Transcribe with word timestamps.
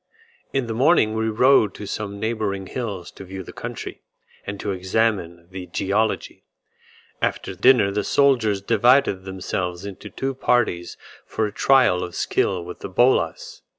In 0.51 0.65
the 0.65 0.73
morning 0.73 1.13
we 1.13 1.29
rode 1.29 1.75
to 1.75 1.85
some 1.85 2.19
neighbouring 2.19 2.65
hills 2.65 3.11
to 3.11 3.23
view 3.23 3.43
the 3.43 3.53
country, 3.53 4.01
and 4.47 4.59
to 4.59 4.71
examine 4.71 5.45
the 5.51 5.67
geology. 5.67 6.43
After 7.21 7.53
dinner 7.53 7.91
the 7.91 8.03
soldiers 8.03 8.63
divided 8.63 9.25
themselves 9.25 9.85
into 9.85 10.09
two 10.09 10.33
parties 10.33 10.97
for 11.27 11.45
a 11.45 11.51
trial 11.51 12.03
of 12.03 12.15
skill 12.15 12.65
with 12.65 12.79
the 12.79 12.89
bolas. 12.89 13.61